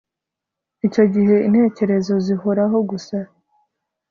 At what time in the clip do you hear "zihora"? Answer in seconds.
2.25-2.63